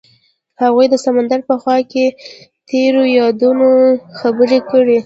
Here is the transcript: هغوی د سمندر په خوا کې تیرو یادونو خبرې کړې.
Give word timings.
هغوی 0.61 0.85
د 0.89 0.95
سمندر 1.05 1.39
په 1.49 1.55
خوا 1.61 1.77
کې 1.91 2.05
تیرو 2.69 3.03
یادونو 3.19 3.69
خبرې 4.19 4.59
کړې. 4.69 4.97